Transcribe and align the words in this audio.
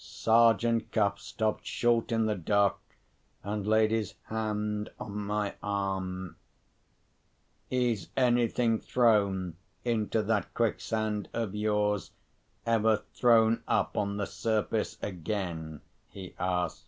Sergeant 0.00 0.92
Cuff 0.92 1.18
stopped 1.18 1.66
short 1.66 2.12
in 2.12 2.26
the 2.26 2.36
dark, 2.36 2.76
and 3.42 3.66
laid 3.66 3.90
his 3.90 4.14
hand 4.26 4.90
on 5.00 5.18
my 5.22 5.56
arm. 5.60 6.36
"Is 7.68 8.08
anything 8.16 8.78
thrown 8.78 9.56
into 9.84 10.22
that 10.22 10.54
quicksand 10.54 11.28
of 11.32 11.52
yours, 11.56 12.12
ever 12.64 12.98
thrown 13.12 13.64
up 13.66 13.96
on 13.96 14.18
the 14.18 14.26
surface 14.26 14.98
again?" 15.02 15.80
he 16.08 16.32
asked. 16.38 16.86